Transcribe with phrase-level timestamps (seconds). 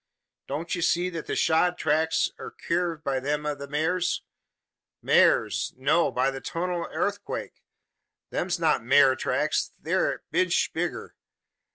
[0.47, 4.23] "Don't ye see that the shod tracks air kivered by them o' the maars?
[5.03, 6.09] Maars no!
[6.11, 7.61] By the 'turnal airthquake!
[8.31, 9.71] them's not maar tracks.
[9.79, 11.13] They air a inch bigger.